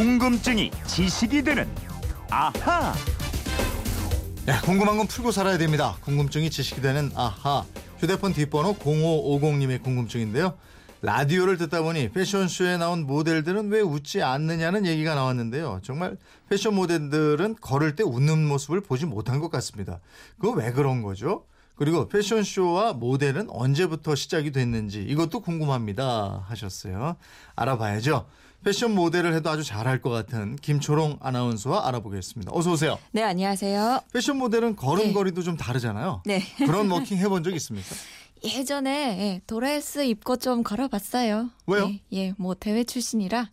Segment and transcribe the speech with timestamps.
[0.00, 1.68] 궁금증이 지식이 되는
[2.30, 2.94] 아하.
[4.46, 5.98] 네, 궁금한 건 풀고 살아야 됩니다.
[6.00, 7.66] 궁금증이 지식이 되는 아하.
[7.98, 10.56] 휴대폰 뒷번호 0550님의 궁금증인데요.
[11.02, 15.80] 라디오를 듣다 보니 패션쇼에 나온 모델들은 왜 웃지 않느냐는 얘기가 나왔는데요.
[15.82, 16.16] 정말
[16.48, 20.00] 패션 모델들은 걸을 때 웃는 모습을 보지 못한 것 같습니다.
[20.38, 21.44] 그거 왜 그런 거죠?
[21.80, 27.16] 그리고 패션쇼와 모델은 언제부터 시작이 됐는지 이것도 궁금합니다 하셨어요.
[27.56, 28.26] 알아봐야죠.
[28.62, 32.52] 패션 모델을 해도 아주 잘할 것 같은 김초롱 아나운서와 알아보겠습니다.
[32.54, 32.98] 어서 오세요.
[33.12, 34.00] 네, 안녕하세요.
[34.12, 36.22] 패션 모델은 걸음걸이도 좀 다르잖아요.
[36.26, 36.42] 네.
[36.58, 37.88] 그런 워킹 해본 적 있습니까?
[38.44, 41.48] 예전에 예, 드레스 입고 좀 걸어봤어요.
[41.66, 41.88] 왜요?
[41.88, 43.48] 예, 예, 뭐 대회 출신이라.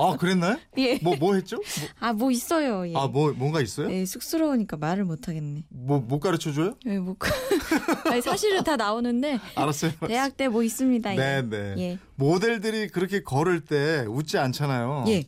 [0.00, 0.58] 아 그랬나요?
[0.78, 0.98] 예.
[1.02, 1.60] 뭐 뭐 했죠?
[2.00, 2.86] 아, 뭐 있어요.
[2.88, 2.92] 예.
[2.92, 3.90] 뭐, 아뭐 뭔가 있어요?
[3.90, 5.64] 예, 쑥스러우니까 말을 못 하겠네.
[5.70, 6.74] 뭐 못 가르쳐 줘요?
[6.86, 7.16] 예, 뭐
[8.10, 9.92] 아니, 사실은 다 나오는데 알았어요.
[10.08, 11.12] 대학 때 뭐 있습니다.
[11.14, 11.16] 예.
[11.16, 11.74] 네, 네.
[11.78, 11.98] 예.
[12.16, 15.04] 모델들이 그렇게 걸을 때 웃지 않잖아요.
[15.08, 15.24] 예.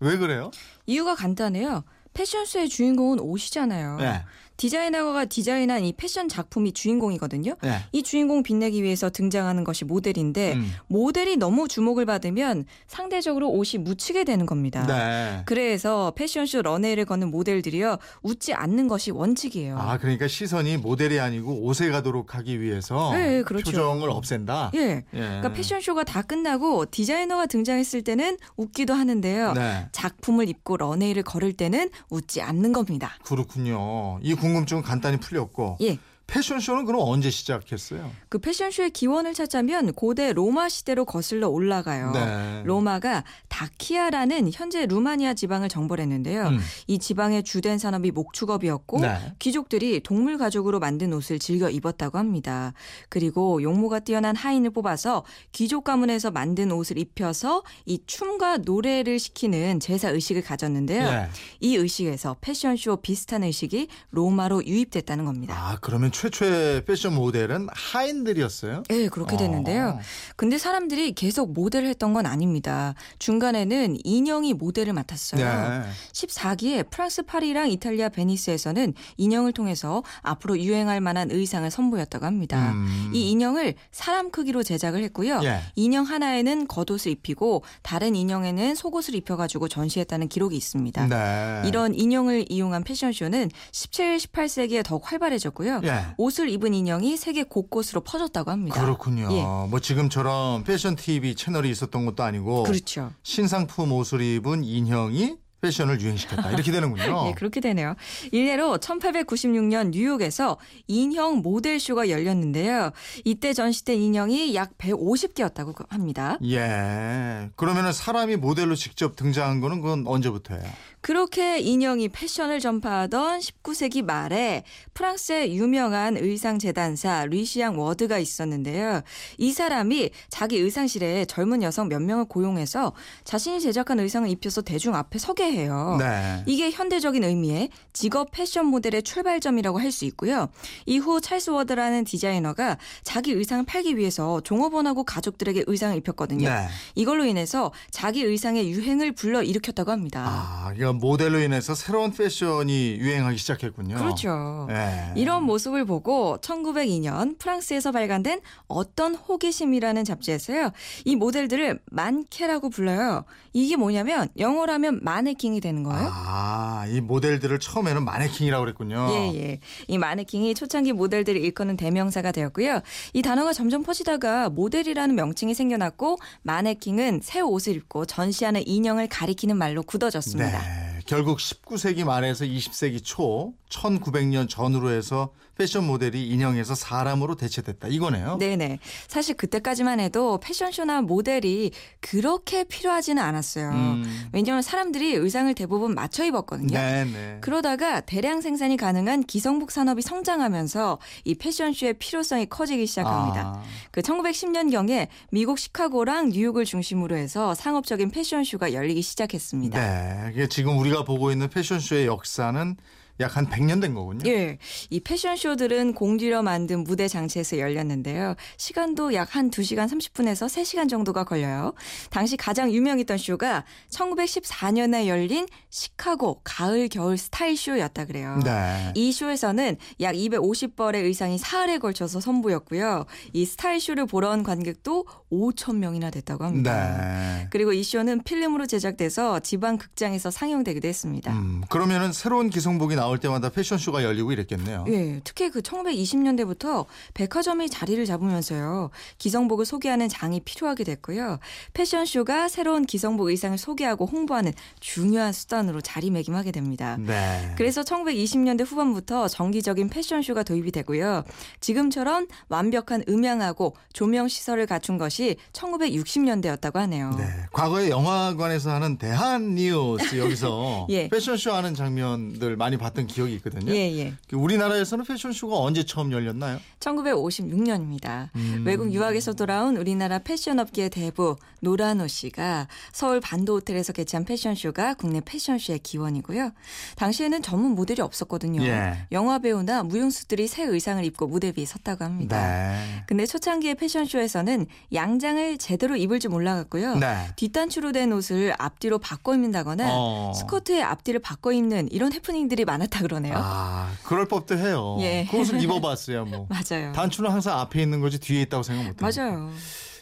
[0.00, 0.50] 왜 그래요?
[0.86, 1.84] 이유가 간단해요.
[2.14, 3.96] 패션쇼의 주인공은 옷이잖아요.
[3.98, 4.22] 네.
[4.60, 7.54] 디자이너가 디자인한 이 패션 작품이 주인공이거든요.
[7.62, 7.78] 네.
[7.92, 10.70] 이 주인공 빛내기 위해서 등장하는 것이 모델인데 음.
[10.86, 14.86] 모델이 너무 주목을 받으면 상대적으로 옷이 묻히게 되는 겁니다.
[14.86, 15.42] 네.
[15.46, 19.78] 그래서 패션쇼 런웨이를 걷는 모델들이요 웃지 않는 것이 원칙이에요.
[19.78, 23.64] 아 그러니까 시선이 모델이 아니고 옷에 가도록 하기 위해서 네, 네, 그렇죠.
[23.64, 24.72] 표정을 없앤다.
[24.74, 24.80] 예.
[24.80, 25.02] 예.
[25.18, 29.54] 그러니까 패션쇼가 다 끝나고 디자이너가 등장했을 때는 웃기도 하는데요.
[29.54, 29.88] 네.
[29.92, 33.12] 작품을 입고 런웨이를 걸을 때는 웃지 않는 겁니다.
[33.24, 34.18] 그렇군요.
[34.22, 35.98] 이 궁 금증은 간단히 풀렸고 예.
[36.30, 38.10] 패션쇼는 그럼 언제 시작했어요?
[38.28, 42.12] 그 패션쇼의 기원을 찾자면 고대 로마 시대로 거슬러 올라가요.
[42.12, 42.62] 네.
[42.64, 43.24] 로마가
[43.60, 46.46] 다키아라는 현재 루마니아 지방을 정벌했는데요.
[46.46, 46.60] 음.
[46.86, 49.34] 이 지방의 주된 산업이 목축업이었고 네.
[49.38, 52.72] 귀족들이 동물 가죽으로 만든 옷을 즐겨 입었다고 합니다.
[53.10, 60.08] 그리고 용모가 뛰어난 하인을 뽑아서 귀족 가문에서 만든 옷을 입혀서 이 춤과 노래를 시키는 제사
[60.08, 61.06] 의식을 가졌는데요.
[61.06, 61.28] 예.
[61.60, 65.54] 이 의식에서 패션쇼 비슷한 의식이 로마로 유입됐다는 겁니다.
[65.54, 68.84] 아 그러면 최초의 패션 모델은 하인들이었어요?
[68.88, 69.98] 네, 그렇게 됐는데요.
[69.98, 70.00] 어.
[70.36, 72.94] 근데 사람들이 계속 모델을 했던 건 아닙니다.
[73.18, 75.44] 중간 에는 인형이 모델을 맡았어요.
[75.44, 75.90] 네.
[76.12, 82.72] 14기에 프랑스 파리랑 이탈리아 베니스에서는 인형을 통해서 앞으로 유행할 만한 의상을 선보였다고 합니다.
[82.72, 83.10] 음.
[83.14, 85.40] 이 인형을 사람 크기로 제작을 했고요.
[85.44, 85.60] 예.
[85.76, 91.06] 인형 하나에는 겉옷을 입히고 다른 인형에는 속옷을 입혀가지고 전시했다는 기록이 있습니다.
[91.06, 91.68] 네.
[91.68, 95.80] 이런 인형을 이용한 패션쇼는 17, 18세기에 더욱 활발해졌고요.
[95.84, 96.06] 예.
[96.16, 98.80] 옷을 입은 인형이 세계 곳곳으로 퍼졌다고 합니다.
[98.80, 99.28] 그렇군요.
[99.32, 99.42] 예.
[99.68, 103.12] 뭐 지금처럼 패션 TV 채널이 있었던 것도 아니고 그렇죠.
[103.40, 106.50] 신상품 옷을 입은 인형이 패션을 유행시켰다.
[106.52, 107.26] 이렇게 되는군요.
[107.28, 107.94] 예, 그렇게 되네요.
[108.32, 112.92] 일례로 1896년 뉴욕에서 인형 모델쇼가 열렸는데요.
[113.24, 116.38] 이때 전시된 인형이 약 150개였다고 합니다.
[116.44, 117.50] 예.
[117.56, 120.64] 그러면은 사람이 모델로 직접 등장한 거는 그건 언제부터예요?
[121.00, 129.00] 그렇게 인형이 패션을 전파하던 19세기 말에 프랑스의 유명한 의상 재단사 루시앙 워드가 있었는데요.
[129.38, 132.92] 이 사람이 자기 의상실에 젊은 여성 몇 명을 고용해서
[133.24, 135.96] 자신이 제작한 의상을 입혀서 대중 앞에 서게 해요.
[135.98, 136.42] 네.
[136.46, 140.48] 이게 현대적인 의미의 직업 패션 모델의 출발점이라고 할 수 있고요.
[140.86, 146.48] 이후 찰스 워드라는 디자이너가 자기 의상을 팔기 위해서 종업원하고 가족들에게 의상을 입혔거든요.
[146.48, 146.68] 네.
[146.94, 150.24] 이걸로 인해서 자기 의상의 유행을 불러 일으켰다고 합니다.
[150.26, 153.96] 아, 그러니까 모델로 인해서 새로운 패션이 유행하기 시작했군요.
[153.96, 154.68] 그렇죠.
[154.70, 155.12] 예.
[155.16, 160.70] 이런 모습을 보고 1902년 프랑스에서 발간된 어떤 호기심이라는 잡지에서요.
[161.04, 163.24] 이 모델들을 만케라고 불러요.
[163.52, 166.10] 이게 뭐냐면 영어로 하면 마네킹 이 되는 거예요.
[166.12, 169.08] 아, 이 모델들을 처음에는 마네킹이라고 그랬군요.
[169.10, 169.60] 예, 예.
[169.88, 172.80] 이 마네킹이 초창기 모델들을 일컫는 대명사가 되었고요.
[173.14, 179.82] 이 단어가 점점 퍼지다가 모델이라는 명칭이 생겨났고 마네킹은 새 옷을 입고 전시하는 인형을 가리키는 말로
[179.82, 180.58] 굳어졌습니다.
[180.58, 180.79] 네.
[181.10, 187.88] 결국 19세기 말에서 20세기 초 1900년 전후로 해서 패션 모델이 인형에서 사람으로 대체됐다.
[187.88, 188.38] 이거네요.
[188.38, 188.78] 네네.
[189.08, 193.68] 사실 그때까지만 해도 패션쇼나 모델이 그렇게 필요하지는 않았어요.
[193.70, 194.30] 음.
[194.32, 196.78] 왜냐하면 사람들이 의상을 대부분 맞춰 입었거든요.
[196.78, 197.38] 네, 네.
[197.42, 203.40] 그러다가 대량 생산이 가능한 기성복 산업이 성장하면서 이 패션쇼의 필요성이 커지기 시작합니다.
[203.56, 209.78] 아, 그 1910년경에 미국 시카고랑 뉴욕을 중심으로 해서 상업적인 패션쇼가 열리기 시작했습니다.
[209.78, 210.30] 네.
[210.32, 212.76] 이게 지금 우리가 보고 있는 패션쇼의 역사는
[213.20, 214.28] 약 한 100년 된 거군요.
[214.28, 214.58] 예.
[214.90, 218.34] 이 패션쇼들은 공들여 만든 무대 장치에서 열렸는데요.
[218.56, 221.72] 시간도 약 한 2시간 30분에서 3시간 정도가 걸려요.
[222.10, 228.40] 당시 가장 유명했던 쇼가 1914년에 열린 시카고 가을 겨울 스타일 쇼였다 그래요.
[228.44, 228.92] 네.
[228.96, 233.04] 이 쇼에서는 약 250벌의 의상이 사흘에 걸쳐서 선보였고요.
[233.32, 236.96] 이 스타일 쇼를 보러 온 관객도 5천 명이나 됐다고 합니다.
[236.98, 237.46] 네.
[237.50, 241.32] 그리고 이 쇼는 필름으로 제작돼서 지방 극장에서 상영되기도 했습니다.
[241.32, 244.84] 음, 그러면은 새로운 기성복이 나올 때마다 패션쇼가 열리고 이랬겠네요.
[244.88, 248.90] 예, 특히 그 1920년대부터 백화점이 자리를 잡으면서요.
[249.18, 251.38] 기성복을 소개하는 장이 필요하게 됐고요.
[251.74, 256.96] 패션쇼가 새로운 기성복 의상을 소개하고 홍보하는 중요한 수단으로 자리매김하게 됩니다.
[256.98, 257.54] 네.
[257.56, 261.24] 그래서 1920년대 후반부터 정기적인 패션쇼가 도입이 되고요.
[261.60, 267.10] 지금처럼 완벽한 음향하고 조명 시설을 갖춘 것이 1960년대였다고 하네요.
[267.18, 267.24] 네.
[267.52, 271.08] 과거에 영화관에서 하는 대한 뉴스 여기서 예.
[271.08, 273.72] 패션쇼 하는 장면들 많이 봤던 기억이 있거든요.
[273.72, 274.14] 예, 예.
[274.28, 276.58] 그 우리나라에서는 패션쇼가 언제 처음 열렸나요?
[276.80, 278.28] 1956년입니다.
[278.36, 278.62] 음.
[278.66, 285.80] 외국 유학에서 돌아온 우리나라 패션업계의 대부 노라노 씨가 서울 반도 호텔에서 개최한 패션쇼가 국내 패션쇼의
[285.80, 286.52] 기원이고요.
[286.96, 288.62] 당시에는 전문 모델이 없었거든요.
[288.62, 289.06] 예.
[289.12, 292.40] 영화 배우나 무용수들이 새 의상을 입고 무대 위에 섰다고 합니다.
[292.40, 293.04] 네.
[293.06, 296.96] 근데 초창기의 패션쇼에서는 양장을 제대로 입을 줄 몰라갔고요.
[296.96, 297.26] 네.
[297.36, 300.32] 뒷단추로 된 옷을 앞뒤로 바꿔 입는다거나 어.
[300.34, 303.34] 스커트의 앞뒤를 바꿔 입는 이런 해프닝들이 많았 다 그러네요.
[303.36, 304.96] 아, 그럴 법도 해요.
[305.00, 305.26] 예.
[305.30, 306.46] 그 옷을 입어봤어요, 뭐.
[306.50, 306.92] 맞아요.
[306.92, 309.10] 단추는 항상 앞에 있는 거지 뒤에 있다고 생각 못 해요.
[309.30, 309.50] 맞아요.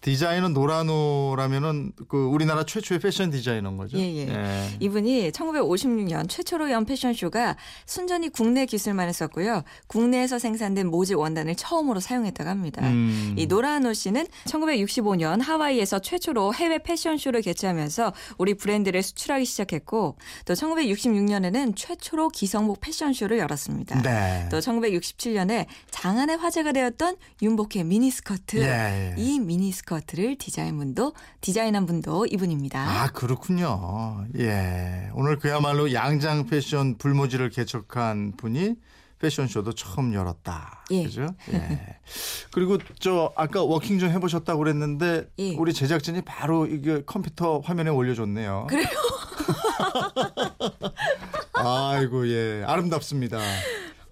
[0.00, 3.98] 디자인은 노라노라면은 그 우리나라 최초의 패션 디자이너인 거죠.
[3.98, 4.76] 예, 예.
[4.80, 9.62] 이분이 1956년 최초로 연 패션쇼가 순전히 국내 기술만을 썼고요.
[9.88, 12.80] 국내에서 생산된 모질 원단을 처음으로 사용했다고 합니다.
[12.88, 13.34] 음.
[13.36, 20.16] 이 노라노 씨는 1965년 하와이에서 최초로 해외 패션쇼를 개최하면서 우리 브랜드를 수출하기 시작했고
[20.46, 24.00] 또 1966년에는 최초로 기성복 패션쇼를 열었습니다.
[24.00, 24.48] 네.
[24.50, 28.62] 또 1967년에 장안의 화제가 되었던 윤복의 미니스커트.
[28.62, 29.14] 예, 예.
[29.18, 32.78] 이 미니스커트 를 디자인 분도 디자인한 분도 이분입니다.
[32.80, 34.24] 아 그렇군요.
[34.38, 38.76] 예, 오늘 그야말로 양장 패션 불모지를 개척한 분이
[39.18, 40.84] 패션쇼도 처음 열었다.
[40.92, 41.02] 예.
[41.04, 41.26] 그죠?
[41.52, 41.98] 예.
[42.52, 45.54] 그리고 저 아까 워킹 좀 해보셨다고 그랬는데 예.
[45.56, 48.68] 우리 제작진이 바로 이게 컴퓨터 화면에 올려줬네요.
[48.68, 48.86] 그래요?
[51.52, 53.38] 아이고 예, 아름답습니다.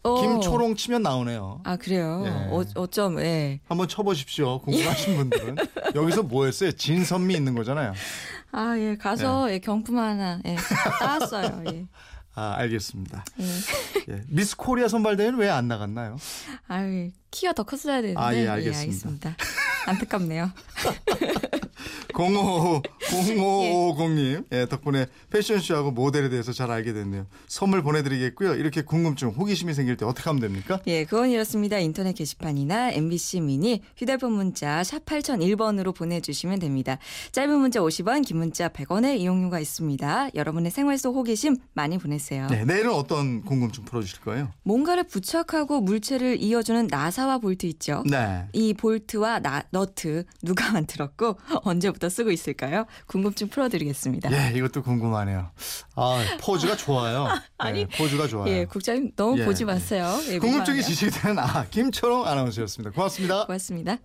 [0.03, 0.21] 어.
[0.21, 1.61] 김초롱 치면 나오네요.
[1.65, 2.23] 아 그래요.
[2.27, 2.31] 예.
[2.51, 3.61] 어, 어쩜 예.
[3.69, 4.61] 한번 쳐보십시오.
[4.61, 5.57] 궁금하신 분들은
[5.95, 6.73] 여기서 뭐였어요?
[6.73, 7.93] 진선미 있는 거잖아요.
[8.53, 8.97] 아 예.
[8.97, 10.57] 가서 예, 경품 하나 예.
[11.01, 11.63] 따왔어요.
[11.73, 11.85] 예.
[12.35, 13.25] 아 알겠습니다.
[13.41, 13.45] 예.
[14.15, 14.23] 예.
[14.29, 16.17] 미스 코리아 선발대회는 왜 안 나갔나요?
[16.69, 18.21] 아유 키가 더 컸어야 되는데.
[18.21, 18.81] 아, 예, 예, 알겠습니다.
[18.81, 19.37] 알겠습니다.
[19.87, 20.51] 안타깝네요.
[22.15, 27.27] 05 0550님 예, 덕분에 패션쇼하고 모델에 대해서 잘 알게 됐네요.
[27.47, 28.55] 선물 보내드리겠고요.
[28.55, 30.81] 이렇게 궁금증, 호기심이 생길 때 어떻게 하면 됩니까?
[30.87, 31.79] 예, 그건 이렇습니다.
[31.79, 36.99] 인터넷 게시판이나 MBC 미니 휴대폰 문자 샵 8001번으로 보내주시면 됩니다.
[37.33, 40.31] 짧은 문자 50원, 긴 문자 100원의 이용료가 있습니다.
[40.35, 42.47] 여러분의 생활 속 호기심 많이 보내세요.
[42.49, 44.51] 네, 내일은 어떤 궁금증 풀어주실 거예요?
[44.63, 48.03] 뭔가를 부착하고 물체를 이어주는 나사와 볼트 있죠.
[48.09, 48.47] 네.
[48.53, 52.87] 이 볼트와 나, 너트 누가 만들었고 언제부터 쓰고 있을까요?
[53.07, 54.31] 궁금증 풀어드리겠습니다.
[54.33, 55.51] 예, 이것도 궁금하네요.
[55.95, 57.29] 아, 포즈가 좋아요.
[57.59, 58.53] 아니, 예, 포즈가 좋아요.
[58.53, 59.67] 예, 국장님 너무 예, 보지 예.
[59.67, 60.07] 마세요.
[60.29, 60.83] 예, 궁금증이 민망해요.
[60.83, 62.91] 지식이 되는 아, 김초롱 아나운서였습니다.
[62.95, 63.47] 고맙습니다.
[63.47, 63.99] 고맙습니다.